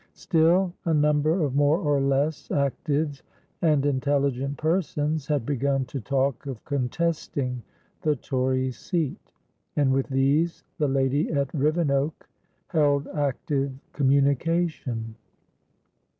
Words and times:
Still, 0.15 0.73
a 0.83 0.95
number 0.95 1.43
of 1.43 1.53
more 1.53 1.77
or 1.77 2.01
less 2.01 2.49
active 2.49 3.21
and 3.61 3.85
intelligent 3.85 4.57
persons 4.57 5.27
had 5.27 5.45
begun 5.45 5.85
to 5.85 6.01
talk 6.01 6.47
of 6.47 6.65
contesting 6.65 7.61
the 8.01 8.15
Tory 8.15 8.71
seat, 8.71 9.31
and 9.75 9.93
with 9.93 10.09
these 10.09 10.63
the 10.79 10.87
lady 10.87 11.31
at 11.31 11.53
Rivenoak 11.53 12.27
held 12.69 13.07
active 13.09 13.73
communication. 13.93 15.13